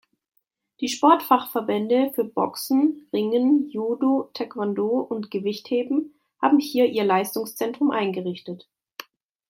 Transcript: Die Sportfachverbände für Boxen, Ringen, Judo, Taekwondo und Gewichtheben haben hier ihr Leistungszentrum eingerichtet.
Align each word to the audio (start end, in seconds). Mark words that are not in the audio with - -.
Die 0.79 0.87
Sportfachverbände 0.89 2.09
für 2.15 2.23
Boxen, 2.23 3.07
Ringen, 3.13 3.69
Judo, 3.69 4.31
Taekwondo 4.33 4.87
und 4.97 5.29
Gewichtheben 5.29 6.15
haben 6.41 6.57
hier 6.57 6.87
ihr 6.87 7.03
Leistungszentrum 7.03 7.91
eingerichtet. 7.91 8.67